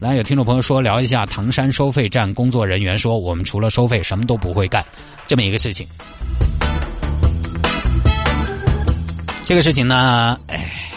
[0.00, 4.82] 来，有听众朋友说聊一下唐山收费站工作人员说，我们除了收费什么都不会干，
[5.26, 5.86] 这么一个事情。
[9.44, 10.90] 这个事情呢，哎，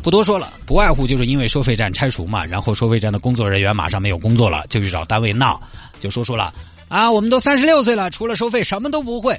[0.00, 5.60] 不多说了，不外乎就是因为收费站拆除嘛，然后收费站的工作人员马上没有工作了，就去找单位闹，
[5.98, 6.54] 就说说了
[6.86, 9.36] 啊，我们都三十六岁了，除了收费什么都不会。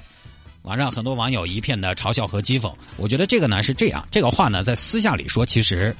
[0.63, 5.95] 网上很多网友一片的嘲笑和讥讽，我觉得这个呢是这样，这个话呢在私下里说其实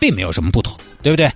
[0.00, 1.30] 并没有什么不妥，对不对？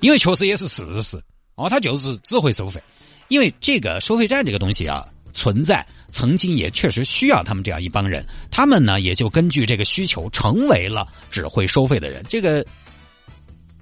[0.00, 1.20] 因为确实也是事实，
[1.54, 2.82] 哦，他就是只会收费。
[3.28, 12.24] 因为这个收费站这个东西啊，存在曾经也确实需要他们这样一帮人，他们呢也就根据这个需求成为了只会收费的人。
[12.28, 12.64] 这个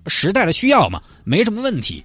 [0.07, 2.05] 时代的需要嘛，没什么问题。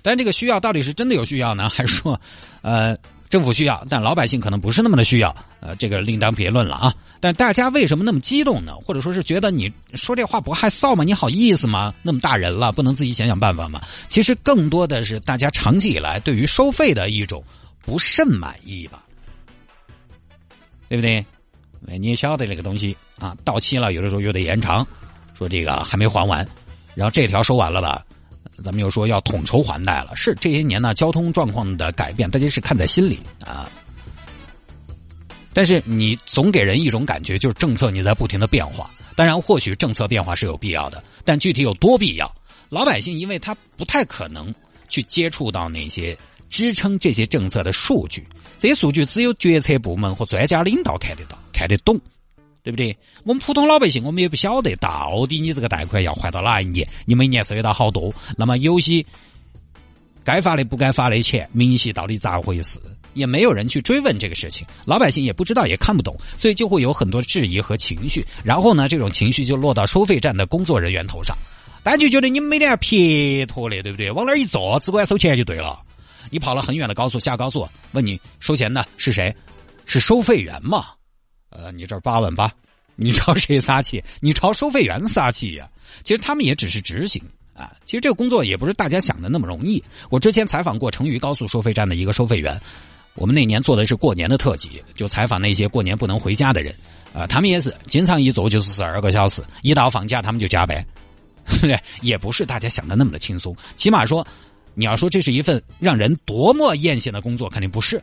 [0.00, 2.20] 但这个需要到底是真的有需要呢，还是说，
[2.62, 2.96] 呃？
[3.28, 6.94] 政府需要，但老百姓可能不是那么的需要，呃，这个另当别论了啊。
[7.20, 8.74] 但大家为什么那么激动呢？
[8.76, 11.04] 或者说是觉得你说这话不害臊吗？
[11.04, 11.92] 你好意思吗？
[12.02, 13.80] 那么大人了，不能自己想想办法吗？
[14.08, 17.44] 其实更多的是大家长期以来对于收费的一种
[17.82, 19.02] 不甚满意吧，
[20.88, 21.24] 对不对？
[21.98, 24.86] 你也晓得那个东西啊，到期了，有的时候又得延长，
[25.36, 26.46] 说这个还没还完，
[26.94, 28.04] 然后这条收完了吧。
[28.64, 33.70] 咱们又说要统筹还贷了，是这些年呢交通状况的改变，大家是看在心里啊。
[35.52, 38.90] 但是你总给人一种感觉，就是政策你在不停的变化。
[39.16, 42.32] 当然，或许政策变化是有必要的，但具体有多必要，
[42.68, 44.54] 老百姓因为他不太可能
[44.88, 46.16] 去接触到那些
[46.48, 48.24] 支撑这些政策的数据，
[48.60, 52.00] 这些数据只有决策部门和专家领导看得到、看得懂。
[52.62, 52.96] 对不对？
[53.24, 58.12] 我们普通老百姓，我们也不晓得到底你这个贷款要还到哪一年，你每年收得到好多。
[58.36, 59.04] 那么有些
[60.24, 62.78] 该发的不该发的钱，明细到底咋回事？
[63.14, 68.24] 也没有人去追问这个事情，老百姓也不知道，也看不懂，所以就会有很多质疑和情绪。
[68.44, 71.36] 然后呢，这种情绪就落到收费站的工作人员头上，
[71.82, 74.10] 大家就觉得你们每天撇脱的，对不对？
[74.10, 75.80] 往那儿一坐，只管收钱就对了。
[76.30, 79.34] 你跑了很远的高速下高速，问你收钱的是谁？
[79.86, 80.84] 是收费员嘛？
[81.50, 82.52] 呃，你这八万八，
[82.96, 84.02] 你朝谁撒气？
[84.20, 85.68] 你朝收费员撒气呀？
[86.04, 87.22] 其实他们也只是执行
[87.54, 87.72] 啊。
[87.84, 89.82] 其实这个工作也不是大家想的那么容易。
[90.10, 92.60] 我之前采访过成渝高速收费站的一个收费员，
[93.14, 96.74] 我们那年做的是过年的特辑，就采访那些过年不能回家的人。
[97.14, 100.86] 啊，他们也是经常一走就是十二个小时，一到放假他们就加班，
[101.62, 103.56] 对，也不是大家想的那么的轻松。
[103.76, 104.24] 起码说，
[104.74, 108.00] 你要说这是一份让人多么艳羡的工作，肯定不是。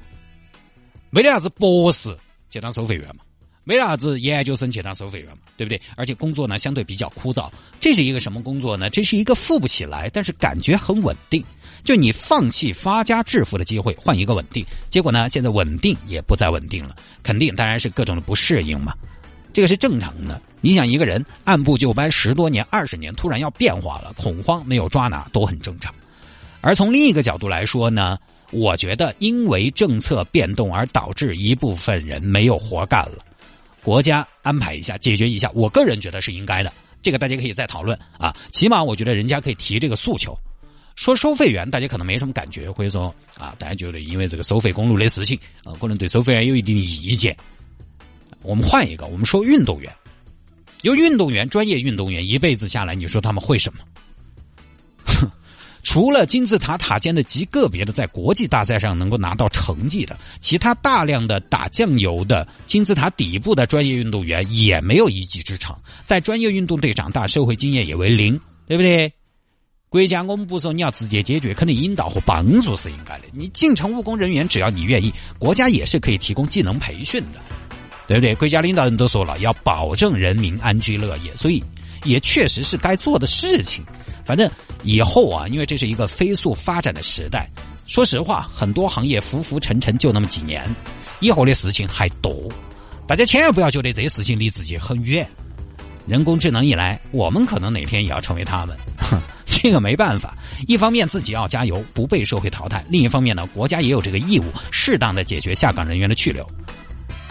[1.12, 2.18] 没得啥子博士
[2.50, 3.22] 去当收费员嘛？
[3.66, 5.40] 没啥子研究生去当收费员嘛？
[5.58, 5.82] 对不对？
[5.98, 7.50] 而且工作呢相对比较枯燥。
[7.80, 8.90] 这是一个什么工作呢？
[8.90, 11.44] 这是一个富不起来，但是感觉很稳定。
[11.84, 14.66] 就你放弃发家致富的机会，换一个稳定。
[14.90, 18.94] 结果呢，现在稳定也不再稳定了，肯定当然是各种的不适应嘛。
[19.52, 20.42] 这个是正常的。
[20.62, 25.94] 你想一个人按部就班十多年、二十年，突然要变化了，恐慌没有抓拿都很正常。
[26.62, 28.18] 而从另一个角度来说呢，
[28.52, 33.18] 我觉得因为政策变动而导致一部分人没有活干了。
[33.86, 36.74] 国家安排一下，解决一下，我个人觉得是应该的。
[37.04, 38.36] 这个大家可以再讨论啊。
[38.52, 40.36] 起码我觉得人家可以提这个诉求。
[40.96, 47.38] 说收费员，大家可能没什么感觉，或者说啊，大家觉得因为这个收费公路的事情啊，可能对收费员有一定的意见。
[48.42, 49.94] 我们换一个，我们说运动员，
[50.82, 53.82] 有运动员，专业运动员一辈子下来，你说他们会什么？
[55.86, 69.14] 除了金字塔塔尖的极个别的在国际大赛上能够拿到成绩的，其他大量的打酱油的金字塔底部的专业运动员也没有一技之长，在专业运动队长大，社会经验也为零，对不对？
[69.88, 73.26] 国家我们不说你要直接解决，肯定引导和帮助是应该的。
[73.32, 77.40] 你进城务工人员，只要你愿意，国家也是可以提供技能培训的，
[78.08, 78.34] 对不对？
[78.34, 81.64] 国家领导人都说了，要保证人民安居乐业，所以
[82.06, 83.84] 也确实是该做的事情。
[84.24, 84.50] 反正
[84.84, 87.50] 以后啊，因为这是一个飞速发展的时代，
[87.86, 90.74] 说实话，很多行业浮浮沉沉就那么几年，
[91.20, 92.50] 以后的事情还多。
[93.08, 95.28] 大家千万不要觉得这些事情离自己很远。
[96.08, 98.78] 人工智能一来，我们可能哪天也要成为他们。
[98.98, 100.36] 哼， 这个没办法。
[100.68, 106.48] 一方面自己要加油，不被社会淘汰；另一方面呢，国家也有这个义务，适当的解决下岗人员的去留。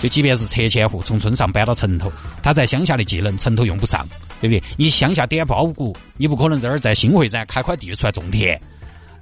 [0.04, 2.12] 就即便是拆迁户从村上搬到城头，
[2.42, 4.06] 他在乡下的技能城头用不上。
[4.40, 4.62] 对不对？
[4.76, 8.60] 你乡下点包谷，你不可能这儿在新会站开块地出来种田，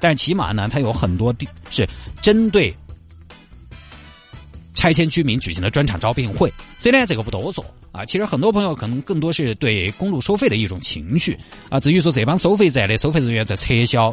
[0.01, 1.89] 但起码呢，它有很多地是
[2.21, 2.75] 针对
[4.75, 6.53] 拆迁居民举行了专场招聘会。
[6.81, 8.05] 所以呢，这个不多说啊。
[8.05, 11.39] 其实很多朋友可能更多是对公路收费的一种情绪
[11.69, 11.79] 啊。
[11.79, 14.13] 至于说这帮收费站的收费人员在撤销。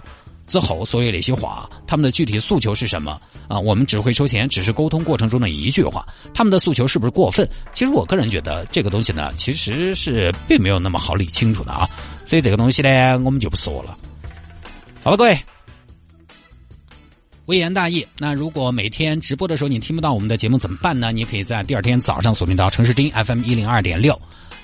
[0.49, 3.57] 之后所有那些话，他们的具体诉求是什么啊？
[3.57, 6.05] 我们只会收钱，只是沟通过程中的一句话。
[6.33, 7.47] 他们的诉求是不是过分？
[7.71, 11.87] 其实我个人觉得这个东西呢，其实是并没有那么好理清楚的啊。
[12.25, 13.95] 所以这个东西呢，我们就不说了。
[15.03, 15.39] 好了，各位，
[17.45, 18.05] 微言大义。
[18.17, 21.11] 那如果每天直播的时候你听不到我们的节目怎么办呢？
[21.11, 24.19] 你可以在第二天早上锁定到城市之音 FM 一零二点六。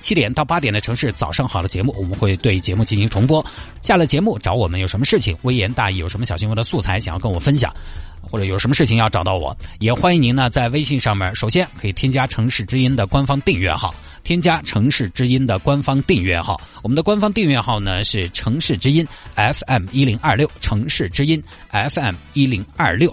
[0.05, 3.43] 七点到八点的城市早上好的节目，我们会对节目进行重播。
[3.81, 7.73] 下了节目找我们有什么事情，微言大义有什么小新闻的素材想要跟我分享，
[8.21, 16.61] 或者有什么事情要找到我，也欢迎您呢在微信上面，首先可以添加城市之音的官方订阅号，添加城市之音的官方订阅号。
[16.83, 19.03] 我们的官方订阅号呢是城市之音
[19.33, 21.41] FM 一零二六，城市之音
[21.71, 23.11] FM 一零二六。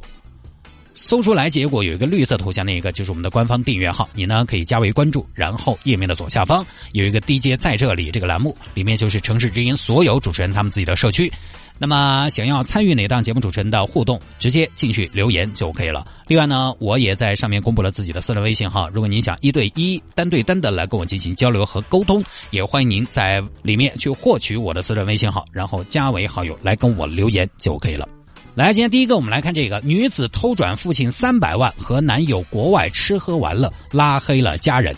[0.95, 5.27] 搜出来结果有一个绿色头像，那一个就是我们的官方订阅号，你呢可以加为关注。
[5.35, 11.33] 然后页面的左下方有一个 DJ 在这里这个栏目，里面就是城市之音所有主持人他们自己的社区。
[11.79, 16.07] 那么想要参与哪档节目主持人的互动，直接进去留言就可以了。
[16.29, 28.07] 另外呢，我也在上面公布了自己的私人微信号，如果您想一对一、单对单的来跟我进行交流和沟通，也欢迎您在里面去获取我的私人微信号，然后加为好友来跟我留言就可以了。
[28.55, 34.95] 来，今天第一个，我们来看这个女子偷转父亲三百万，和男友国外吃喝玩乐，拉黑了家人。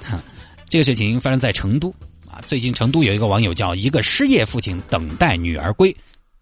[0.70, 1.94] 这个事情发生在成都
[2.26, 2.40] 啊。
[2.46, 5.94] 最近成都有一个网友叫一个失业父亲等待女儿归，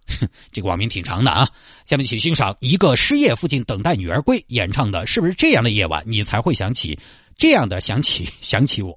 [0.53, 1.49] 这个网名挺长的啊。
[1.85, 6.97] 下面请欣赏一个失业父亲等待女儿归演唱的，是不是这样的夜晚你才会想起
[7.37, 8.97] 这样的想起想起我？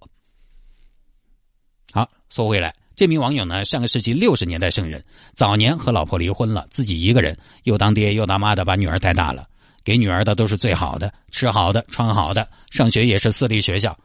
[1.92, 2.76] 好，说回来。
[2.96, 5.04] 这名网友呢，上个世纪六十年代生人，
[5.34, 9.48] 早年和老婆离婚了，自己一个人又当爹又当妈的把女儿带大了，
[9.84, 13.98] 给女儿的都是最好的，吃好的，穿好的，上学也是私立学校，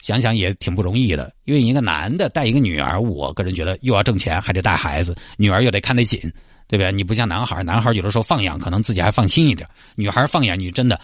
[0.00, 1.32] 想想也挺不容易的。
[1.44, 6.20] 因为一个男的带一个女儿，我个人觉得又要挣钱，还得带孩子，女儿又得看得紧，
[6.66, 6.90] 对不对？
[6.90, 11.00] 你不像男孩，男孩有的时候放养，可能自己还放心一点；女孩放养，你真的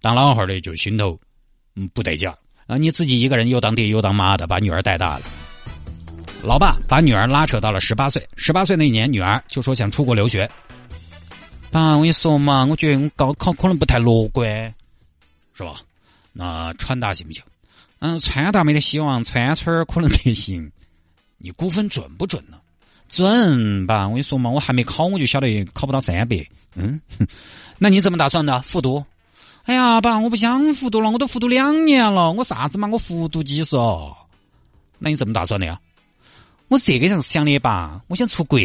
[0.00, 1.16] 当老汉的就心头
[1.76, 2.28] 嗯不得劲
[2.66, 2.76] 啊！
[2.76, 5.24] 你自己一个人又当爹又当妈的，把女儿带大了。
[6.42, 10.50] 老爸把女儿拉扯到了十八岁，十八岁那一年，女儿就说想出国留学。
[11.70, 14.74] 爸，我跟你说嘛，我觉得我高考可能不太乐观，
[15.54, 15.76] 是吧？
[16.32, 17.44] 那川大行不行？
[18.00, 20.70] 嗯，川大没得希望，川村可能得行。
[21.38, 22.58] 你估分准不准呢？
[23.08, 26.44] 准，爸，我跟你说嘛，我还没考，我就晓得考不到三百。
[26.74, 27.00] 嗯，
[27.78, 28.60] 那你怎么打算的？
[28.62, 29.04] 复读？
[29.64, 32.88] 哎呀，爸，我不想复读了，我都复读两年了，我啥子嘛？
[32.88, 33.76] 我复读几十？
[34.98, 35.78] 那你怎么打算的呀？
[36.68, 38.58] 我这个样子想的吧，我想出国，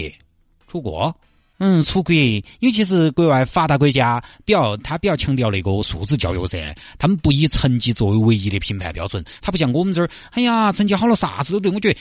[0.68, 1.16] 出国，
[1.58, 12.00] 嗯，出国，因为其实国外发达国家比较，他比较强调那个素质教育噻，他们不以成绩作为唯一的评判标准，他不像我们这儿，哎呀，成绩好了啥子都对，我觉得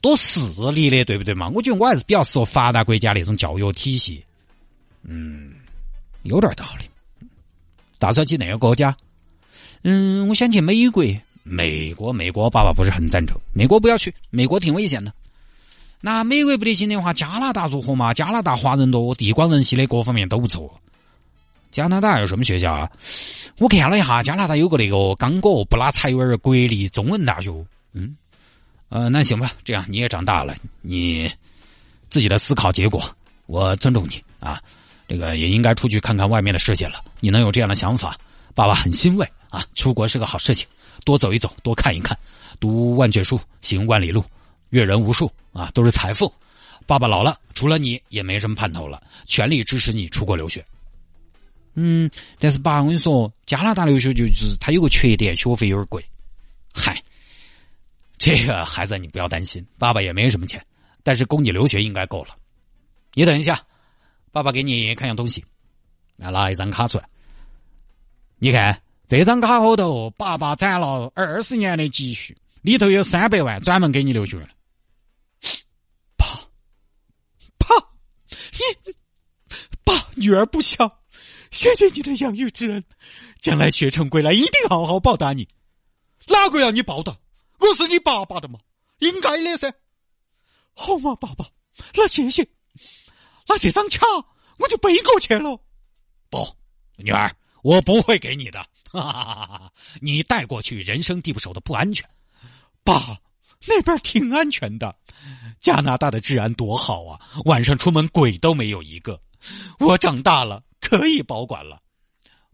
[0.00, 0.40] 多势
[0.72, 1.48] 利的，对不对嘛？
[1.50, 4.24] 我觉得我还是比较适合发达国家那种教育体系，
[5.02, 5.52] 嗯，
[6.22, 6.84] 有点道理。
[7.98, 8.96] 打算去哪个国家？
[9.82, 11.04] 嗯，我想去美国，
[11.44, 15.12] 美国，美国，爸爸不是很赞成，美国不要去，美国挺危险的。
[16.04, 18.12] 那美国不得行的话，加拿大如何嘛？
[18.12, 20.68] 加拿大华人多，地广人稀的，各方面都不错。
[21.70, 22.90] 加拿大有什么学校啊？
[23.58, 27.50] 我看了一下，加拿大有个那个刚果布拉柴维尔国立中文大学。
[27.92, 28.16] 嗯，
[28.88, 31.30] 呃，那行吧，这样你也长大了，你
[32.10, 33.00] 自己的思考结果，
[33.46, 34.60] 我尊重你啊。
[35.06, 37.00] 这个也应该出去看看外面的世界了。
[37.20, 38.18] 你能有这样的想法，
[38.56, 39.64] 爸爸很欣慰啊。
[39.76, 40.66] 出国是个好事情，
[41.04, 42.18] 多走一走，多看一看，
[42.58, 44.24] 读万卷书，行万里路。
[44.72, 46.32] 阅人无数啊，都是财富。
[46.86, 50.64] 爸爸老了，除了你也没什么盼头了，全力支持你出国留学。
[51.74, 56.02] 嗯，但是爸，我跟你说，加拿大留学就是它有个缺点，学费有点贵。
[56.72, 57.02] 嗨，
[58.16, 60.64] 这个孩子你不要担心，爸爸也没什么钱，
[61.02, 62.34] 但是供你留学应该够了。
[63.12, 63.60] 你等一下，
[64.32, 65.44] 爸爸给你看样东西，
[66.16, 67.06] 来拿一张卡出来。
[68.38, 74.48] 你看这张卡后头，爸爸攒了二十年的积蓄，里头有三百万，专门给你留学了。
[77.58, 77.68] 你
[79.84, 81.00] 爸，女儿不孝，
[81.50, 82.84] 谢谢你的养育之恩，
[83.40, 85.48] 将来学成归来，一定好好报答你。
[86.28, 87.18] 哪个要你报答？
[87.58, 88.60] 我是你爸爸的嘛，
[89.00, 89.74] 应该的噻。
[90.74, 91.44] 好嘛，爸爸，
[91.94, 92.48] 那谢谢。
[93.48, 94.06] 那这张卡
[94.60, 95.58] 我就背过去了。
[96.30, 96.56] 不，
[96.96, 98.60] 女儿，我不会给你的。
[98.92, 102.08] 哈哈哈哈你带过去，人生地不熟的不安全。
[102.84, 103.18] 爸。
[103.64, 104.92] 那边挺安全的，
[105.60, 107.20] 加拿大的治安多好啊！
[107.44, 109.20] 晚上出门鬼都没有一个。
[109.80, 111.80] 我长大了可以保管了。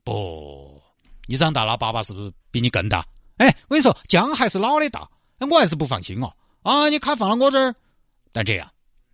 [0.04, 0.82] 不，
[1.26, 3.04] 你长大了，爸爸是不是比你更大？
[3.36, 6.32] 哎，我跟你说，姜还是老的大，我还是不放心哦。
[6.62, 7.74] 啊，你卡放了我这儿，
[8.32, 8.68] 但这样，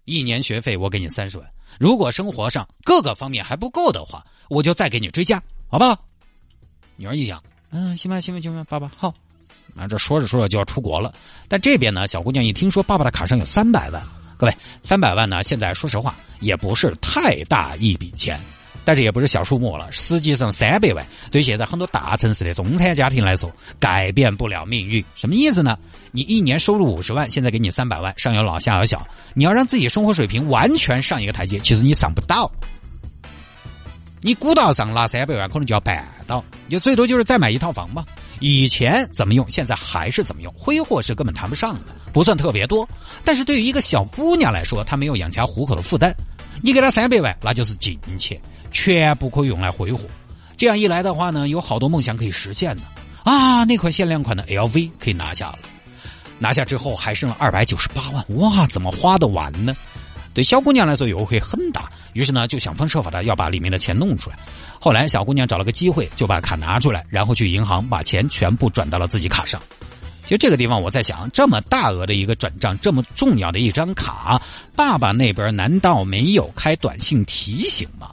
[0.05, 6.05] 一年学费我给你三十万，如果生活上各个方面还不够的话，我就再给你追加，好不好？
[6.97, 9.13] 女儿一想，嗯，行吧，行吧，行吧，爸爸好。
[9.77, 11.13] 啊，这说着说着就要出国了，
[11.49, 14.01] 但这边呢，小姑娘一听说爸爸的卡上有三百万，
[14.37, 18.39] 各位，三百万呢，现在说实话也不是太大一笔钱。
[18.87, 23.51] 但是也不是小数目了，实际上三百万对现在很多大城市的中产家庭来说，
[23.81, 25.03] 改变不了命运。
[25.15, 25.79] 什么意思呢？
[26.13, 32.53] 你一年收入五十万，现在给你三百万，上有老下有小，你要让自己生活水平完全上一个台阶，其实你上不到。
[34.21, 38.05] 你估到上拿三百万，可能就要办到，就最多就是再买一套房嘛。
[38.39, 42.89] 以前怎么用，现在还是怎么用，挥霍是根本谈不上的，不算特别多。
[43.25, 46.15] 但是对于一个小姑娘来说，她没有养家糊口的负担，
[46.63, 48.41] 你给她三百万，那就是金钱。
[48.71, 50.01] 全部可以用来挥霍，
[50.57, 52.83] 这样一来的话呢，有好多梦想可以实现的
[53.23, 53.63] 啊！
[53.63, 55.59] 那款限量款的 LV 可以拿下了，
[56.41, 59.77] 拿下之后还剩了二百九十八万，哇，怎么花得完呢？
[60.35, 64.37] 对小姑娘来说诱惑很大，于是呢就想方设法的要把里面的钱弄出来。
[64.81, 69.63] 后来小姑娘找了个机会，就把卡拿出来，然后去银行把钱全部转到了自己卡上。
[70.25, 74.41] 其实这个地方我在想，这么大额的一个转账，这么重要的一张卡，
[74.75, 78.11] 爸爸那边难道没有开短信提醒吗？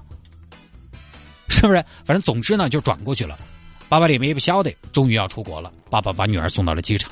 [1.48, 1.84] 是不是？
[2.06, 3.38] 反正总之呢，就转过去了。
[3.88, 5.72] 爸爸里面也不晓得，终于要出国了。
[5.90, 7.12] 爸爸把女儿送到了机场。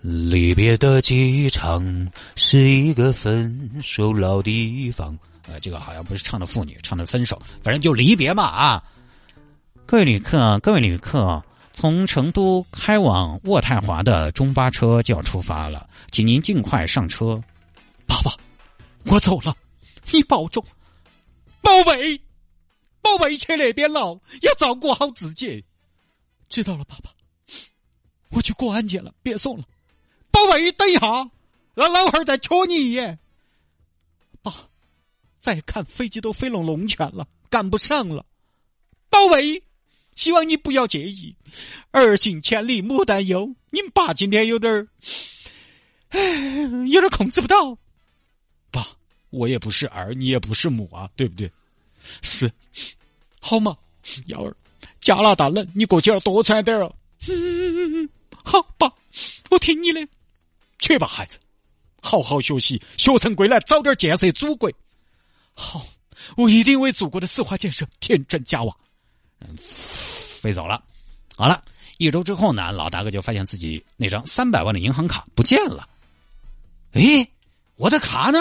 [0.00, 5.18] 离别的机场是一个分手老地方。
[5.50, 7.40] 呃，这个好像不是唱的妇女，唱的分手。
[7.62, 8.82] 反正就离别嘛啊！
[9.86, 11.42] 各位旅客，各位旅客，
[11.80, 17.40] 从成都开往渥太华的中巴车就要出发了，请您尽快上车。
[18.04, 18.32] 爸爸，
[19.04, 19.56] 我走了，
[20.10, 20.64] 你保重，
[21.60, 22.20] 宝贝。
[23.00, 25.64] 宝贝去那边了，要照顾好自己。
[26.48, 27.10] 知道了，爸爸，
[28.30, 29.62] 我去过安检了，别送了。
[30.32, 31.30] 宝贝，等一下，
[31.74, 33.20] 让老汉儿再瞧你一眼。
[34.42, 34.52] 爸，
[35.38, 38.26] 再看飞机都飞拢龙泉了，赶不上了。
[39.08, 39.62] 宝贝，
[40.18, 41.32] 希望你不要介意。
[41.92, 44.88] 儿行千里母担忧，你们爸今天有点儿，
[46.08, 46.18] 哎，
[46.88, 47.78] 有点控制不到。
[48.72, 48.84] 爸，
[49.30, 51.48] 我也不是儿，你也不是母啊，对不对？
[52.20, 52.50] 是，
[53.40, 53.78] 好嘛，
[54.26, 54.56] 幺儿，
[55.00, 56.92] 加拿大冷，你过去要多穿点儿哦。
[58.42, 58.92] 好，爸，
[59.50, 60.06] 我听你的。
[60.80, 61.38] 去吧，孩子，
[62.02, 64.68] 好好学习，学成归来，早点建设祖国。
[65.54, 65.86] 好，
[66.36, 68.76] 我一定为祖国的四化建设添砖加瓦。
[69.56, 70.82] 飞走了。
[71.36, 71.62] 好了，
[71.98, 75.88] 一周之后呢，老大哥就发现自己那张三百万的银行卡不见了。
[76.92, 77.28] 哎，
[77.76, 78.38] 我的卡呢？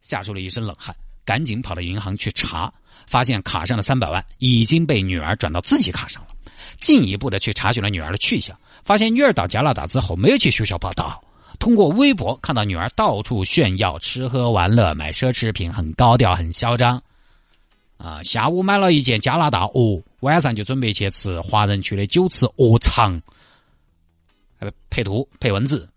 [0.00, 2.72] 吓出了一身冷汗，赶紧跑到银行去查。
[3.06, 6.28] 发现卡上的三百万已经被女儿转到自己卡上了，
[6.80, 11.22] 进一步的去查询了女儿的去向，发现女儿到加拿大之后没有去学校报道。
[11.58, 17.02] 通过微博看到女儿到处炫耀吃喝玩乐、买奢侈品，很高调、很嚣张。
[18.02, 23.22] 啊，下午买了一件加拿大鹅，晚上就准备去吃华人区的九池鹅肠。
[24.90, 25.88] 配图配文字，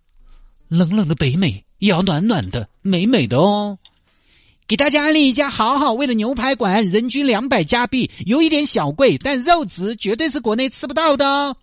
[0.67, 3.79] 冷冷的北美也要暖暖的、美美的哦。
[4.67, 11.55] 给大家安利一家好好味的牛排馆，人均两百加币，有一点小贵，但肉质绝对是国内吃不到的。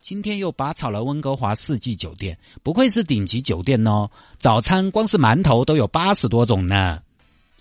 [0.00, 4.10] 今天又拔草了温哥华四季酒店，不愧是顶级酒店哦！
[4.38, 7.00] 早餐光是馒头都有八十多种呢。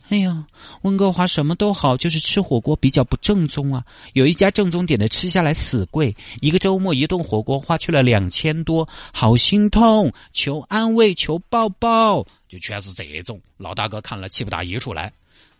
[0.09, 0.45] 哎呀，
[0.83, 3.83] 温哥华什么都好，就是吃火锅比较不正宗啊。
[4.13, 13.41] 有一家正宗点的吃下来死贵，一个周末一顿火锅花去了两千多，好心痛，求安慰，求抱抱，就全是这种。
[13.57, 15.11] 老大哥看了气不打一处来，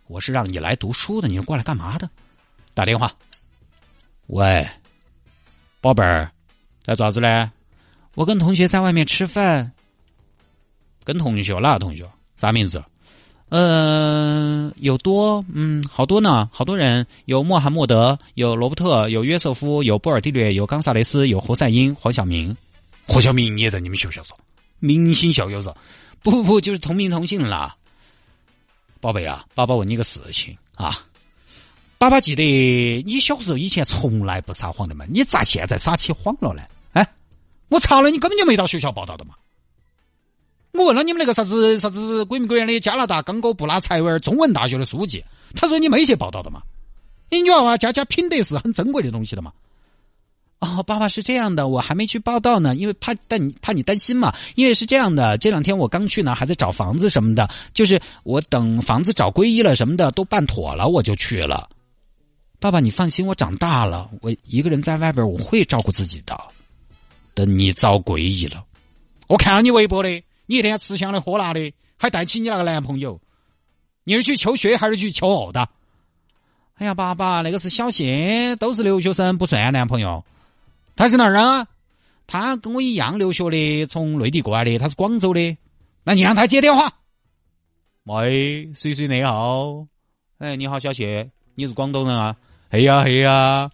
[0.07, 2.07] 我是让你来读书的，你是过来干嘛的？
[2.75, 3.11] 打电话，
[4.27, 4.67] 喂，
[5.81, 6.29] 宝贝儿，
[6.83, 7.51] 在爪子呢？
[8.13, 9.71] 我跟同学在外面吃饭。
[11.03, 12.07] 跟同学哪个同学？
[12.37, 12.83] 啥名字？
[13.49, 22.57] 呃，有多，嗯，好多呢，好多人，有穆罕默德，有罗伯特，有约瑟夫，有波尔蒂略，有冈萨雷斯，有侯赛因，黄晓明，
[23.07, 24.35] 黄晓明你也在你们学校上，
[24.79, 25.73] 明星校友子，
[26.23, 27.75] 不不，就是同名同姓啦。
[28.99, 30.99] 宝贝啊，爸爸问你个事情啊，
[31.99, 36.63] 爸爸记得你小时候以前从来不撒谎的嘛，你咋现在撒起谎了呢？
[36.93, 37.07] 哎，
[37.69, 39.35] 我查了，你根本就没到学校报道的嘛。
[40.77, 45.23] 我问了你们那个啥子啥子鬼名鬼样的加拿大刚果布拉柴维尔中文大学的书记，
[45.55, 46.61] 他说你没去报道的嘛？
[47.29, 49.51] 你女娃娃家家品德是很珍贵的东西的嘛？
[50.59, 54.33] 哦，爸爸是这样的，我还没去报道呢，因为怕担怕你担心嘛。
[54.55, 61.69] 因为是这样的，这两天我刚去呢，还在找房子什么的，就是我等房子找归一了什么的都办妥了，我就去了。
[62.59, 66.39] 爸爸，你放心，我长大了，我一个人在外边，我会照顾自己的。
[67.33, 68.63] 等你找归一了，
[69.27, 73.19] 我看了你微博的，你一天吃香的喝辣的，还带起你那个男朋友，
[74.03, 75.67] 你是去求学还是去求偶的？
[76.75, 80.23] 哎呀，爸爸，那个是小谢，都是留学生，不算男朋友。
[80.95, 81.67] 他是哪儿人啊？
[82.27, 85.57] 他跟我一样留学的，从内地过来的，他是广州的。
[86.03, 86.93] 那你让他接电话。
[88.03, 89.87] 喂，谁谁你好？
[90.37, 92.35] 哎，你好，小谢，你是广东人啊？
[92.69, 93.71] 嘿呀嘿呀，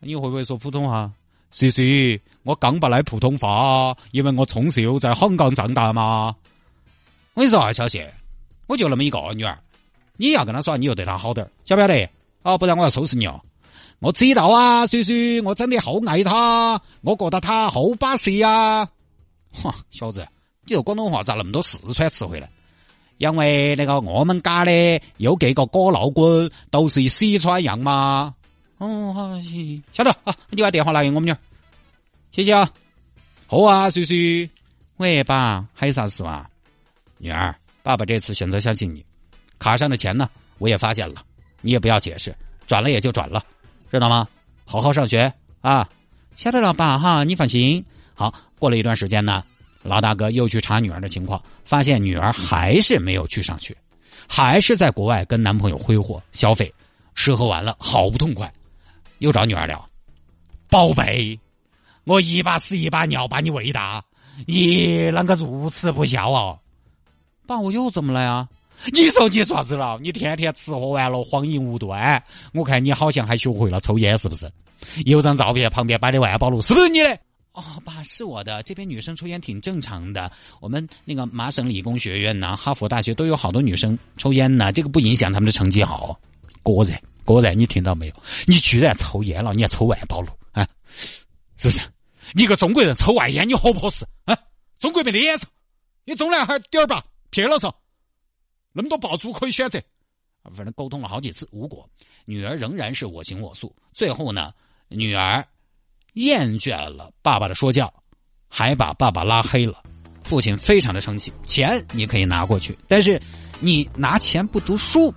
[0.00, 1.12] 你会不会说普通话？
[1.50, 1.82] 叔叔，
[2.42, 6.34] 我刚不来普通话，因为我从小在香港长大嘛。
[7.34, 8.12] 我跟你说啊，小谢，
[8.66, 9.58] 我就那么一个女儿，
[10.16, 12.08] 你要跟她耍，你就对她好点晓不晓得？
[12.42, 13.40] 哦，不然我要收拾你哦。
[14.00, 15.12] 我知道啊，叔叔，
[15.44, 18.88] 我真的好爱她，我觉得她好巴适呀。
[19.50, 20.26] 哈，小子，
[20.66, 22.46] 你说广东话咋那么多四川词汇呢？
[23.16, 28.34] 因为那个我们家的有几个哥老倌都是四川人嘛。
[28.78, 29.30] 哦，好，
[29.92, 31.38] 晓得啊，你把电话拿给我们女儿，
[32.30, 32.70] 谢谢啊。
[33.46, 34.14] 好啊，叔叔。
[34.98, 36.48] 喂，爸，还有啥事啊？
[37.18, 39.04] 女儿，爸爸这次选择相信你。
[39.58, 41.22] 卡上的钱呢，我也发现了，
[41.60, 42.34] 你也不要解释，
[42.66, 43.44] 转了也就转了，
[43.90, 44.28] 知道吗？
[44.64, 45.88] 好好上学啊。
[46.36, 47.84] 晓得了，爸哈，你放心。
[48.14, 49.44] 好，过了一段时间呢。
[49.82, 53.74] 老大哥又去查女儿的情况，发现女儿还是没有去上学，
[54.28, 56.72] 还是在国外跟男朋友挥霍消费，
[57.14, 58.52] 吃喝完了好不痛快，
[59.18, 59.88] 又找女儿聊
[60.70, 61.38] ：“宝贝，
[62.04, 64.04] 我一把屎一把尿把你喂大，
[64.46, 66.56] 你啷个如此不孝啊？”
[67.46, 68.48] 爸，我又怎么了呀？
[68.92, 69.98] 你说你爪子了？
[70.00, 72.22] 你天天吃喝玩乐，荒淫无端，
[72.52, 74.48] 我看你好像还学会了抽烟，是不是？
[75.04, 77.18] 有张照片旁边摆的万宝路，是不是你的？
[77.54, 78.62] 哦，爸，是我的。
[78.62, 80.30] 这边女生抽烟挺正常的。
[80.60, 86.16] 我们那个麻省理工学院呐，哈佛大学都有好多女生抽烟呢，这个不影响他们的成绩好。
[86.62, 88.14] 果然，果然，你听到没有？
[88.46, 90.66] 你居然抽烟了，你还抽万宝路啊？
[91.56, 91.80] 是不是？
[92.32, 94.36] 你个中国人抽外烟，你合不合适啊？
[94.78, 95.46] 中国没脸色，
[96.04, 97.72] 你中南海点儿吧，骗了嗦。
[98.72, 99.80] 那么多爆珠可以选择，
[100.54, 101.88] 反正沟通了好几次无果，
[102.24, 103.74] 女儿仍然是我行我素。
[103.92, 104.52] 最后呢，
[104.88, 105.46] 女儿。
[106.14, 107.92] 厌倦了爸爸的说教，
[108.48, 109.84] 还把爸爸拉黑了，
[110.24, 111.32] 父亲非常的生气。
[111.46, 113.20] 钱你可以拿过去，但是
[113.60, 115.14] 你拿钱不读书，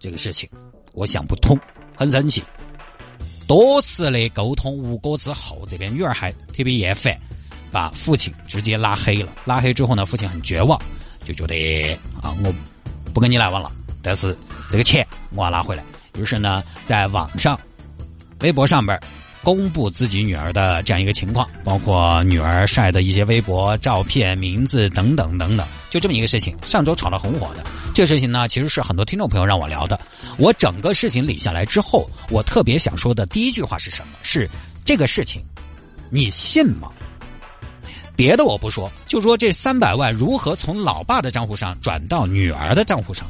[0.00, 0.50] 这个事情
[1.00, 1.58] 我想不通，
[1.96, 2.44] 很生气。
[3.46, 7.18] 多次的沟通无果之后，这边女儿还特别厌烦，
[7.72, 9.32] 把父亲直接拉黑了。
[9.46, 10.78] 拉黑之后呢，父亲很绝望，
[11.24, 12.54] 就觉得啊，我
[13.14, 14.36] 不跟你来往了，但是
[14.68, 15.02] 这个钱
[15.34, 15.82] 我要拿回来。
[16.18, 17.58] 于是呢，在网上、
[18.40, 19.00] 微博上边。
[19.42, 26.56] 公布自己女儿的这样一个情况，包括女儿晒的一些微博照片、名字等等等等，就这么一个事情。
[26.62, 29.98] 上周炒得很火的这个事情呢，其实是很多听众朋友让我聊的。
[30.36, 34.12] 我整个事情理下来之后，我特别想说的第一句话是什么？
[34.22, 34.48] 是
[34.84, 35.42] 这个事情，
[36.10, 36.90] 你信吗？
[38.14, 43.26] 别的我不说，就说这三百万如何从老爸的账户上转到女儿的账户上。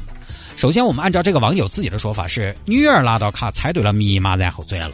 [0.57, 4.91] 首先，我们按照这个网友自己的说法是，女儿拿到卡猜对了密码，然后转了。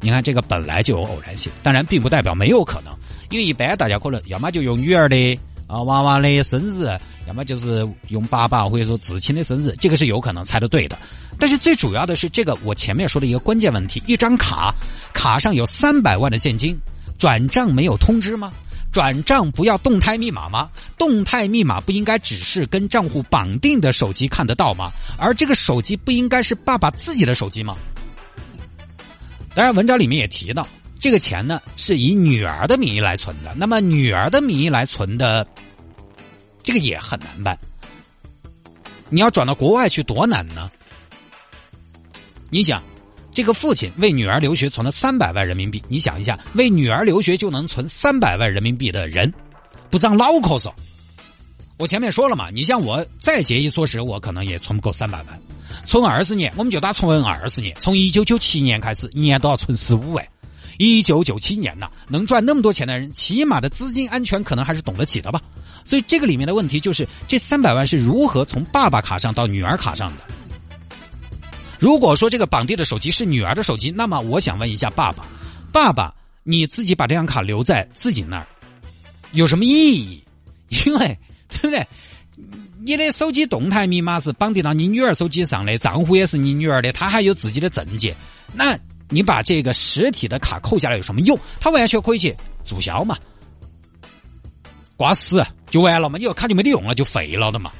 [0.00, 2.94] 你看，这个本来就有偶然性，当然并不代表没有可能，
[3.30, 6.86] 因为一般大家可能要么就用女儿的啊娃娃的生日，
[7.26, 10.98] 要么就是用爸爸或者说至亲的生日，这个是有可能猜的对的。
[11.38, 14.74] 但是最主要的是这个我前面说的一个关键问题：一张卡，
[15.12, 16.78] 卡上有三百万的现金，
[17.18, 18.52] 转账没有通知吗？
[18.92, 20.68] 转账不要动态密码吗？
[20.98, 24.90] 动态密码不应该只是跟账户绑定的手机看得到吗？
[25.16, 27.76] 而这个手机不应该是爸爸自己的手机吗？
[29.54, 30.66] 当然，文章里面也提到，
[30.98, 33.52] 这个钱呢是以女儿的名义来存的。
[33.56, 35.46] 那么，女儿的名义来存的，
[36.62, 37.58] 这个也很难办。
[39.08, 40.70] 你要转到国外去，多难呢？
[42.48, 42.80] 你想，
[43.32, 49.32] 这个父亲为女儿留学存了三百万人民币，你想一下，为女儿留学就能存三百万人民币的人，
[49.90, 50.72] 不长脑壳嗦？
[51.76, 55.42] 我前面说了嘛，你像我再节衣缩食，我可能也存不够三百万。
[55.84, 57.74] 存二十年，我们就打存二十年。
[57.78, 60.26] 从一九九七年开始，一年都要存十五万。
[60.78, 65.40] 一九九七年呐，能赚那么多钱的人，起码的资金安全可能还是懂得起的吧。
[65.84, 70.24] 所以这个里面的问题就是，这三百万是如何从爸爸卡上到女儿卡上的？
[71.78, 75.24] 如果说这个绑定的手机是女儿的手机，那么我想问一下爸爸：
[75.72, 78.46] 爸爸，你自己把这张卡留在自己那儿，
[79.32, 80.22] 有什么意义？
[80.68, 81.86] 因为对不对？
[82.82, 88.16] 你的手机动态密码是绑定到你女儿手机上的，账户也是你女儿的，她还有自己的证件。
[88.54, 91.38] 那你把这个实体的卡扣下来有什么用？
[91.60, 93.18] 她完全可以去注销嘛，
[94.96, 96.18] 挂失就完了嘛。
[96.18, 97.70] 你要卡就没得用了，就废了的嘛。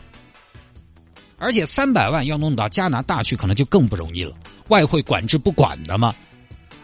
[1.38, 4.36] 而且三百万要弄到加拿大去，可能就更不容易了。
[4.68, 6.14] 外汇管制不管的嘛。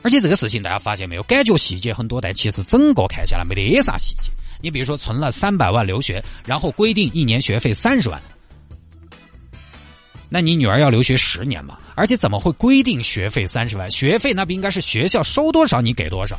[0.01, 1.23] 而且这个事情大家发现没有？
[1.25, 4.33] 感觉细节很多，但其实整个看下来没得啥细节。
[4.61, 8.21] 你比如说存了三百万留学，然后规定一年学费三十万，
[10.29, 11.79] 那你女儿要留学十年嘛？
[11.95, 13.91] 而且怎么会规定学费三十万？
[13.91, 16.39] 学费那不应该是学校收多少你给多少？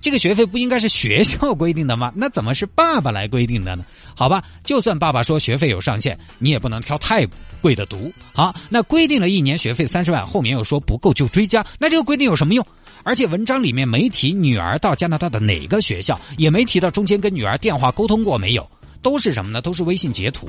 [0.00, 2.12] 这个学费不应该是学校规定的吗？
[2.14, 3.86] 那怎么是爸爸来规定的呢？
[4.14, 7.26] 好吧，就算爸爸说学费有上限，你也不能挑太
[7.62, 8.12] 贵的读。
[8.34, 12.66] 好，那规定了一年学费三十万，后面又说不够就追加，那这个规定有什么用？
[13.04, 18.68] 而且文章里面没提女儿到加拿大的哪个学校，也没提到中间跟女儿电话沟通过没有，
[19.02, 19.60] 都是什么呢？
[19.60, 20.48] 都是微信截图。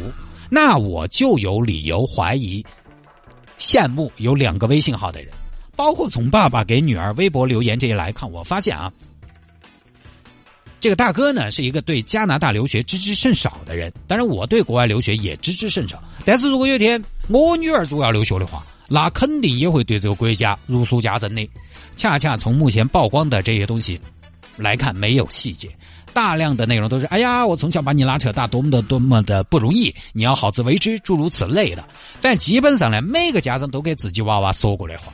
[0.50, 2.66] 那我就有理由怀疑，
[3.60, 5.32] 羡慕有两个微信号的人，
[5.76, 8.92] 包括从爸爸给女儿微博留言这些来看，我发现啊。
[10.80, 13.92] 这个大哥呢，是一个对加拿大留学知之甚少的人。
[14.06, 16.02] 当然，我对国外留学也知之甚少。
[16.24, 21.50] 但是如果有一天我女儿如果要留学的话，那肯定也会对这个国家如数家珍的。
[21.96, 24.00] 恰恰从目前曝光的这些东西
[24.58, 25.70] 来看，没有细节，
[26.14, 31.84] 大量的内容都是：哎呀，我从小把你拉扯大，多么的多么的不容易，你要好自为之，诸如此类的。
[32.22, 35.14] 但基本上呢，每个家长都给自己娃娃说过的话，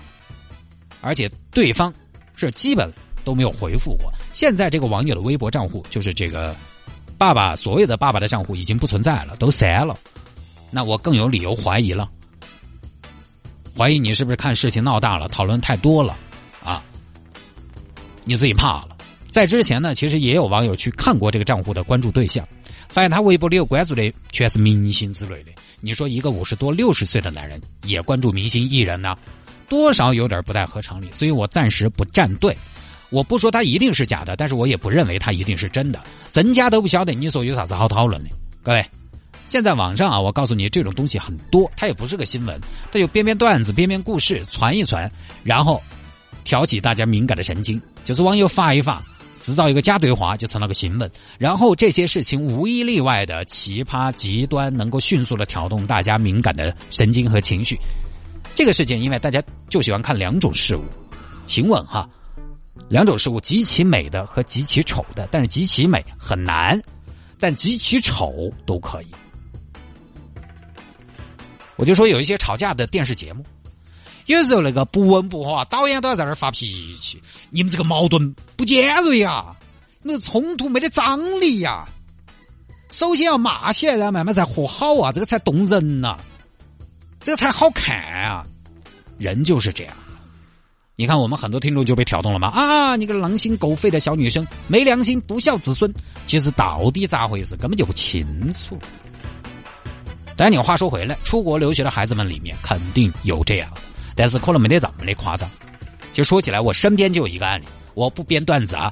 [1.01, 1.93] 而且对方
[2.35, 2.91] 是基本。
[3.23, 4.11] 都没有回复过。
[4.31, 6.55] 现在这个网友的微博账户，就是这个
[7.19, 9.95] 爸爸所有的爸爸的账户已经不存在了，都删了。
[10.71, 12.09] 那我更有理由怀疑了，
[13.77, 16.17] 怀疑你是不是看事情闹大了，讨论太多了
[16.63, 16.83] 啊？
[18.23, 18.97] 你自己怕了。
[19.31, 22.45] 在之前呢，其实也有网友去看过这个账户的关注对象，
[22.89, 25.51] 发现他微博里有关注的全是明星之类的。
[25.79, 29.17] 你说一个五十多、六十岁的男人也关注明星艺人呢，
[29.69, 31.09] 多少有点不太合常理。
[31.13, 32.55] 所以我暂时不站队。
[33.09, 36.01] 我不说他一定是假的，但是我也不认为他一定是真的。
[36.31, 38.29] 真假都不晓得，你说有啥子好讨论的？
[38.61, 38.85] 各位，
[39.51, 42.57] 现在网上啊，我告诉你，这种东西很多，它也不是个新闻，
[42.89, 45.11] 它就编编段子、编编故事，传一传，
[45.43, 45.83] 然后
[46.45, 49.03] 挑起大家敏感的神经，就是网友发一发，
[49.41, 51.11] 制造一个假对话，就成了个新闻。
[51.37, 57.77] 然后这些事情无一例外的奇葩极端，能够迅速的挑动大家敏感的神经和情绪。
[58.55, 60.85] 这个事件，因为大家就喜欢看两种事物，
[61.45, 62.09] 新闻哈。
[62.87, 66.81] 两种事物极其美的和极其丑的，但是极其美很难，
[67.37, 69.07] 但极其丑都可以。
[71.81, 73.43] 我就说有一些吵架的电视节目，
[74.27, 77.19] 有时候那个不温不火，导演都要在那儿发脾气。
[77.49, 79.55] 你们这个矛盾不尖锐呀，
[80.03, 81.89] 那个冲突没得张力呀。
[82.91, 86.17] 首先要骂起来，然后慢慢再和好啊，这个才动人呐，
[87.21, 88.45] 这个才好看啊。
[89.17, 89.95] 人就是这样。
[90.95, 92.49] 你看，我们很多听众就被挑动了吗？
[92.49, 95.91] 啊，你个狼心狗肺的小女生，没良心，不孝子孙。
[96.27, 98.77] 其实到底咋回事，根本就不清楚。
[100.41, 103.81] 但你话说回来，出国留学的孩子们里面肯定有这样的，
[104.15, 105.47] 但是可能没得咱们的夸张。
[106.13, 108.91] 就说起来，我身边就有一个案例，我不编段子啊，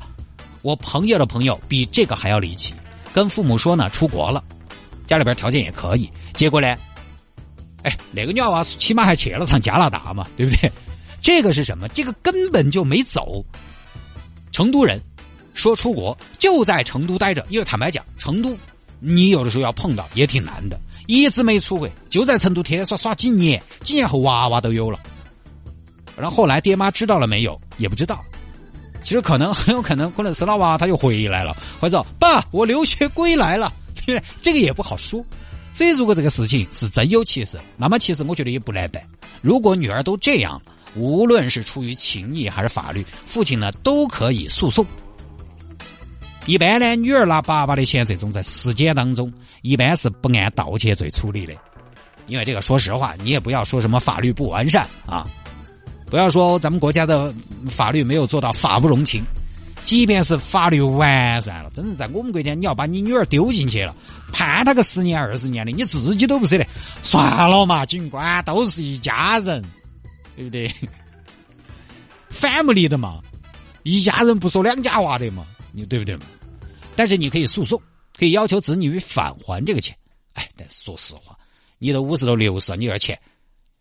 [0.62, 2.76] 我朋友的朋友比这个还要离奇。
[3.12, 4.44] 跟父母说呢，出国了，
[5.08, 6.78] 家里边条件也可以，结果呢，
[7.82, 10.72] 哎，那个女娃娃起码还去了趟加拿大嘛，对不对？
[11.20, 11.88] 这个是什么？
[11.88, 13.44] 这个根本就没走。
[14.52, 15.02] 成都人
[15.56, 18.56] 说出国就在成都待着，因为坦白讲，成都
[19.00, 20.80] 你有的时候要碰到也挺难的。
[21.08, 25.00] 一直没出轨，就在成都天天耍耍几年，几年后娃娃都有了。
[26.16, 27.60] 然后后来爹妈知道了没有？
[27.78, 28.24] 也不知道。
[29.02, 33.74] 其实可能 很有可能，可能生了娃他就回来了，或者爸我留学归来了，
[34.38, 35.24] 这个也不好说。
[35.74, 39.02] 所以如果这个事情是真有其事，那么其实我觉得也不难办。
[39.42, 40.62] 如果女儿都这样。
[40.96, 44.84] 无论是出于情义还是法律，父亲呢都可以诉讼。
[46.45, 51.54] 一般呢，女儿拿爸爸的钱这种，在实践当中一般是不按盗窃罪处理的，
[52.28, 55.28] 因为这个，说实话，你也不要说什么法律不完善啊，
[56.10, 57.34] 不要说咱们国家的
[57.67, 59.23] 法律没有做到法不容情，
[59.84, 63.93] 即便是法律完善了，真是在我们国家，你要把你女儿丢进去了，
[64.34, 66.65] 判他个十年二十年的，你自己都不舍得，
[67.04, 69.63] 算了嘛，警官都是一家人。
[70.36, 70.71] 对不对？
[72.32, 73.19] family 的嘛，
[73.84, 75.45] 一家人不说两家话的嘛，
[75.80, 76.26] 你对不对嘛？
[76.98, 77.82] 但是你可以诉讼，
[78.18, 79.96] 可以要求子女返还这个钱。
[80.34, 81.38] 哎，但说实话，
[81.78, 83.18] 你都五十多六十了，你点钱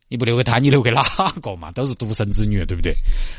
[0.08, 1.02] 你不留给他，你留给哪
[1.42, 1.72] 个嘛？
[1.72, 2.94] 都是独生子女，对不对？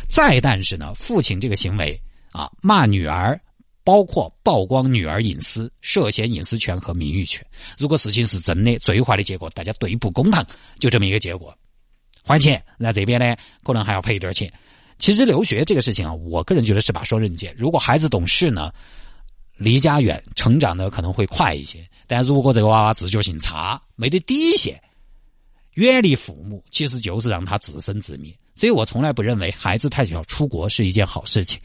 [0.10, 2.00] 再但是呢，父亲这个行为
[2.34, 3.40] 啊，骂女儿，
[3.84, 7.46] 包括曝光女儿隐私，涉嫌隐私权和名誉权。
[7.78, 10.46] 如果事情是真的，最坏的结果大家对簿公堂，
[10.78, 11.58] 就这么一个结果。
[12.24, 14.52] 还钱，那这边呢，可能还要赔一点钱。
[15.00, 17.56] 其实留学这个事情啊，我个人觉得是把双刃剑。
[17.58, 18.72] 如果孩子懂事呢，
[19.58, 21.88] 离家远，成长的可能会快一些。
[22.06, 24.80] 但如果这个娃娃自觉性差，没得底线，
[25.76, 28.32] 远离父母，其实就是让他自生自灭。
[28.54, 31.60] 所以我从来不认为孩子太小出国是一件好事情。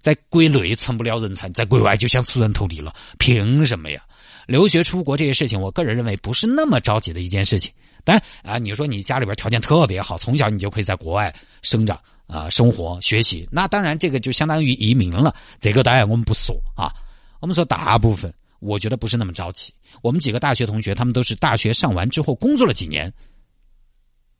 [0.00, 4.02] 在国内成不了人才，在国外就想出人头地了，凭什么呀？
[4.46, 7.70] 留学出国这些事情，我个人认为不是那么着急的一件事情。
[8.04, 15.34] 当然啊，你说你家里边条件特别好，从小你就可以在国外生长啊、生活、学习，那当然这个就相当于移民了。
[15.58, 16.92] 这个当然我们不说啊，
[17.40, 19.72] 我们说大部分，我觉得不是那么着急。
[20.02, 23.12] 我们几个大学同学，他们都是大学上完之后工作了几年，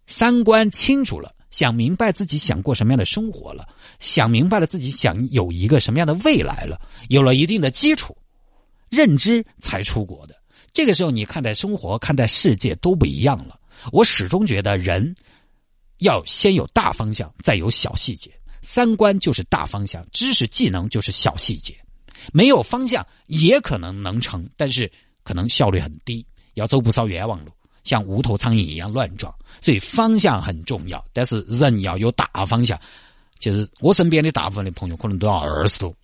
[0.06, 1.34] 三观清楚了。
[1.50, 3.66] 想明白自己想过什么样的生活了，
[4.00, 8.14] 想明白了自己想有一个什么样的未来了，有了一定的基础
[8.90, 10.36] 认知才出国的。
[10.74, 13.58] 这个时候，你看待生活、看待世界都不一样了。
[13.92, 15.14] 我始终觉得，人
[15.98, 18.30] 要先有大方向，再有小细节。
[18.62, 21.78] 三观就是大方向，知识技能就是小细节。
[22.32, 24.90] 没有方向也可能能成，但是
[25.22, 27.52] 可能效率很低，要走不少冤枉路。
[27.84, 32.78] 像无头苍蝇一样乱撞，所以方向很重要，但是人要有大方向。
[33.38, 35.94] 就是我身边的大部分的朋友可能都要二十多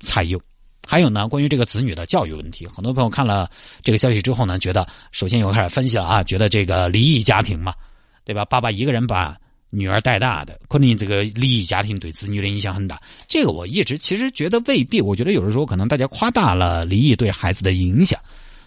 [0.00, 0.40] 才有。
[0.86, 7.74] 还有呢，关于这个子女的教育问题，很多朋友看了这个消息之后呢，觉得首先又开始分析了啊，觉得这个离异家庭嘛，
[8.24, 8.44] 对吧？
[8.44, 9.36] 爸爸一个人把
[9.70, 13.00] 女儿带大的，可能这个离异家庭对子女的影响很大。
[13.26, 18.20] 这个我一直其实觉得未必，我觉得有的时候可能大家夸大了离异对孩子的影响。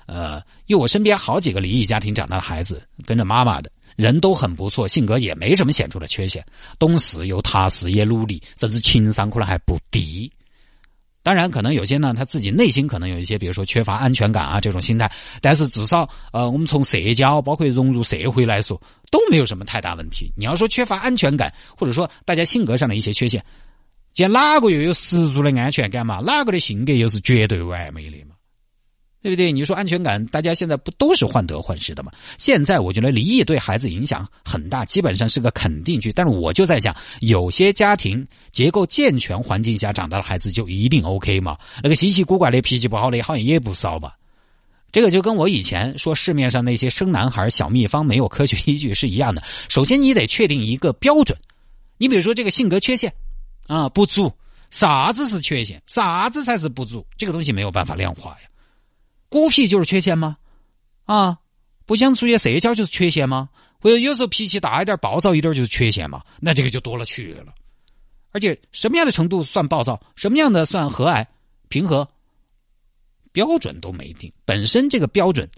[0.07, 6.45] 呃，因为我身边好几个离异家庭长大的孩子，跟着妈妈的人都很不错，性格也没什么显著的缺陷，
[6.77, 10.31] 懂事又踏实，也努力，甚至情商可能还不低。
[11.25, 15.11] 当然，可能有些呢，他自己内心可能有一些，比如说缺乏安全感啊这种心态，
[15.41, 20.31] 但是至少呃，我们从社交包括融入社会来说，都没有什么太大问题。
[20.37, 23.43] 你要说缺乏安全感，或者说大家性格上的一些缺陷，
[24.13, 26.19] 见哪个又有十足的安全感嘛？
[26.23, 28.34] 哪个的性格又是绝对完美的嘛？
[29.25, 29.51] 对不对？
[29.51, 32.11] 你说安全感，大家现在不都是患得患失的吗？
[32.37, 36.13] 现在我觉得离异对孩子影响很大，基本上是个肯定句。
[36.13, 41.57] 但是我就在想，有些家庭结构健全环境下长大的孩子就一定 OK 吗？
[41.81, 44.15] 那个稀奇古怪的、脾气不好的，好像也不少吧？
[44.91, 49.41] 这个就跟我以前说市面上那些生男孩小秘方没有科学依据是一样的。
[49.69, 51.35] 首先，你得确定一个标准。
[51.97, 53.11] 你比如说这个性格缺陷
[53.65, 54.31] 啊不足，
[54.69, 55.81] 啥子是缺陷？
[55.87, 57.03] 啥子才是不足？
[57.17, 58.49] 这个东西没有办法量化呀。
[59.29, 60.37] 孤僻就是缺陷吗？
[61.05, 61.39] 啊，
[61.85, 63.49] 不想出去社交就是缺陷吗？
[63.79, 66.23] 或者有时候脾气大一点、暴躁一点就是缺陷吗？
[66.39, 67.53] 那这个就多了去了。
[68.31, 70.01] 而且什么样的程度算暴躁？
[70.15, 71.25] 什么样的算和蔼、
[71.69, 72.07] 平和？
[73.31, 75.49] 标准都没定，本身这个标准。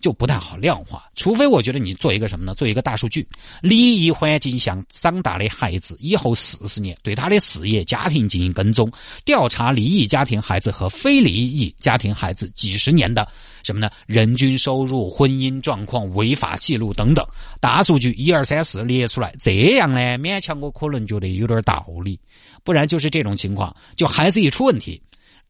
[0.00, 2.54] 就不太好量化，除非我觉得你做一个什么呢？
[2.54, 3.26] 做一个大数据，
[3.60, 8.90] 离异环境下长大的孩子，以后四十年对他的事业、家庭进行跟踪，
[9.24, 13.26] 调查离异家庭孩子和非离异家庭孩子几十年的
[13.64, 13.90] 什么呢？
[14.06, 17.26] 人均收入、婚姻状况、违法记录等等，
[17.60, 22.18] 大数据一二三四列出来，这样呢，勉强我可能觉得有点道理，
[22.62, 25.02] 不然就是这种情况，就孩子一出问题，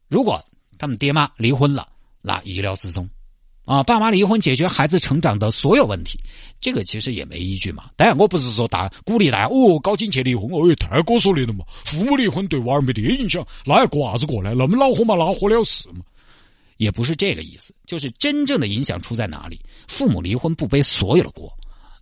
[0.09, 0.43] 如果
[0.79, 1.87] 他们爹妈离婚了，
[2.23, 3.09] 那意料之中。
[3.69, 6.19] 啊，爸妈离婚解决孩子成长的所有问题，
[6.59, 7.91] 这个其实也没依据嘛。
[7.97, 11.67] 当然，我不是说大鼓励大家哦，搞紧去离婚哦，太过说了嘛。
[11.85, 14.55] 父母离婚对娃儿没得影响，那要过啥子过呢？
[14.57, 16.01] 那么恼火嘛，恼火了事嘛。
[16.79, 19.61] 也不是这个意思，就是真正的影响出在哪里？
[19.87, 21.53] 父母离婚不背所有的锅，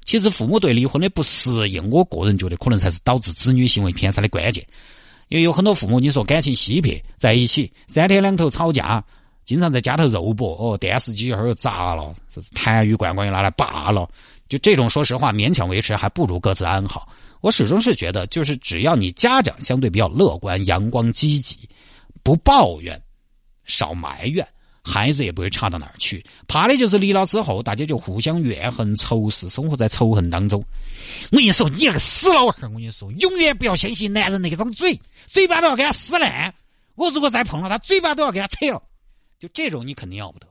[0.05, 4.65] 其实父母对离婚的不适应，我个人觉得可能才是导致子女行为偏差的关键。
[5.27, 9.05] 因为有很多父母，你说感情稀撇，在一起三天两头吵架。
[9.47, 14.07] 经常在家头肉搏哦，电视机儿又砸了，这是痰盂罐罐又拿来拔了，
[14.49, 17.09] 就这种说实话勉强维持，还不如各自安好。
[17.41, 21.57] 我始终是觉得，就是只要你家长相对比较乐观、阳光、积极，
[22.25, 23.01] 不抱怨，
[23.65, 24.45] 少埋怨，
[24.83, 26.25] 孩子也不会差到哪儿去。
[26.49, 30.61] 怕的就是离了之后，大家就互相怨恨、仇视，生活在仇恨当中。
[31.31, 36.53] 我跟你说，你那个死老汉，我跟你说，永远不要相信男人那张嘴，嘴巴都要给他撕烂。
[36.97, 38.83] 我如果再碰到他，嘴巴都要给他扯了。
[39.47, 40.47] 就这种你肯定要不得，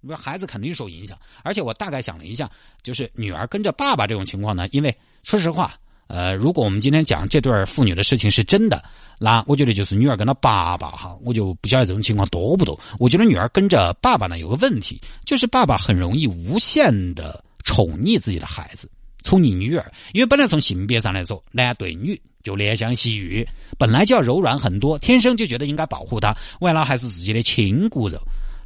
[0.00, 1.18] 你说孩子肯定受影响。
[1.42, 2.50] 而且我大概想了一下，
[2.82, 5.74] 就是女儿跟着爸爸这种情况呢，因为说实话，
[6.08, 8.84] 呃，如果我们今天讲这对父女的事情是真的，
[9.18, 12.78] 那我觉得就是女儿跟她爸爸哈，我就不晓得这种情况多不多。
[12.98, 18.90] 我觉得女儿跟着爸爸呢有个问题，就是爸爸很容易无限的宠溺自己的孩子，
[19.24, 22.22] 宠溺女儿，因为本来从性别上来说，男对女。
[22.44, 28.18] 就怜香惜玉，本来就要柔软很多，天生就觉得应该保护她，为了还是自己的亲骨肉，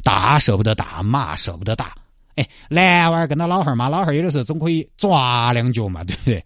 [0.02, 1.94] 大舍不得大，骂舍不得大。
[2.34, 6.44] 哎，男娃儿跟他老汉儿嘛，老汉儿有的时候总可以抓两脚嘛，对不对？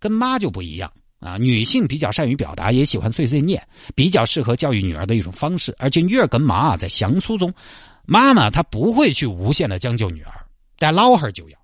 [0.00, 5.72] 跟妈就不一样啊，女性比较善于表达，也喜欢碎碎念，比较适合教育女儿的一种方式。
[5.78, 7.54] 而且女儿跟妈在相处中，
[8.04, 10.32] 妈妈她不会去无限的将就女儿，
[10.76, 11.58] 但老汉儿就要。